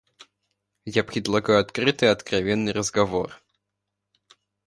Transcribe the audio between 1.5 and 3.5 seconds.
открытый и откровенный разговор.